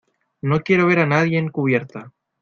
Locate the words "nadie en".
1.05-1.49